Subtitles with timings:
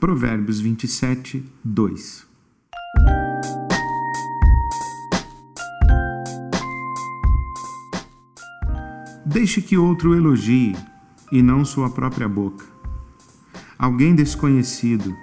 [0.00, 2.24] Provérbios 27, 2.
[9.26, 10.76] Deixe que outro elogie
[11.32, 12.64] e não sua própria boca.
[13.76, 15.16] Alguém desconhecido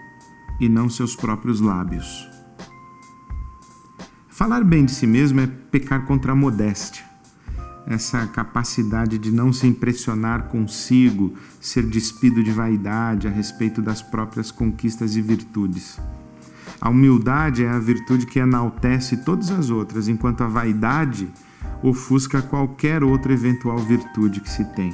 [0.60, 2.30] e não seus próprios lábios.
[4.28, 7.15] Falar bem de si mesmo é pecar contra a modéstia.
[7.88, 14.50] Essa capacidade de não se impressionar consigo, ser despido de vaidade a respeito das próprias
[14.50, 16.00] conquistas e virtudes.
[16.82, 21.30] A humildade é a virtude que enaltece todas as outras, enquanto a vaidade
[21.82, 24.94] ofusca qualquer outra eventual virtude que se tem.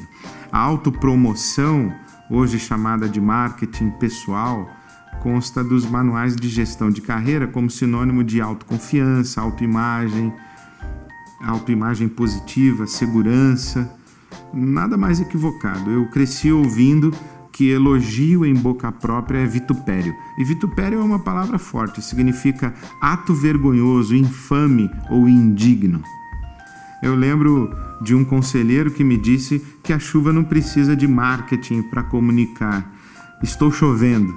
[0.51, 1.93] A autopromoção,
[2.29, 4.69] hoje chamada de marketing pessoal,
[5.21, 10.33] consta dos manuais de gestão de carreira como sinônimo de autoconfiança, autoimagem,
[11.43, 13.89] autoimagem positiva, segurança.
[14.53, 15.89] Nada mais equivocado.
[15.89, 17.13] Eu cresci ouvindo
[17.51, 20.15] que elogio em boca própria é vitupério.
[20.37, 26.01] E vitupério é uma palavra forte, significa ato vergonhoso, infame ou indigno.
[27.03, 31.81] Eu lembro de um conselheiro que me disse que a chuva não precisa de marketing
[31.83, 32.91] para comunicar.
[33.43, 34.33] Estou chovendo.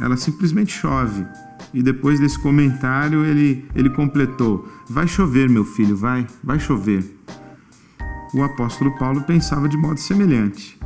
[0.00, 1.24] Ela simplesmente chove.
[1.72, 7.04] E depois desse comentário, ele, ele completou: Vai chover, meu filho, vai, vai chover.
[8.34, 10.78] O apóstolo Paulo pensava de modo semelhante.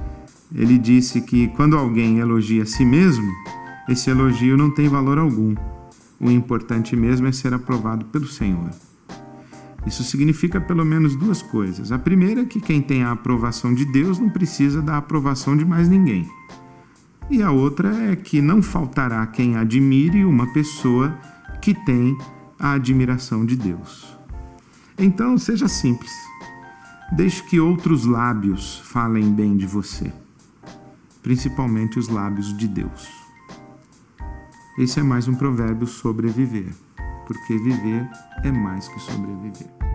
[0.55, 3.31] Ele disse que quando alguém elogia a si mesmo,
[3.89, 5.55] esse elogio não tem valor algum.
[6.21, 8.71] O importante mesmo é ser aprovado pelo Senhor.
[9.87, 11.93] Isso significa pelo menos duas coisas.
[11.93, 15.65] A primeira é que quem tem a aprovação de Deus não precisa da aprovação de
[15.65, 16.27] mais ninguém.
[17.31, 21.19] E a outra é que não faltará quem admire uma pessoa
[21.61, 22.17] que tem
[22.59, 24.17] a admiração de Deus.
[24.99, 26.13] Então, seja simples.
[27.13, 30.13] Deixe que outros lábios falem bem de você,
[31.23, 33.09] principalmente os lábios de Deus.
[34.79, 36.73] Esse é mais um provérbio sobre viver
[37.27, 38.09] porque viver
[38.43, 39.94] é mais que sobreviver.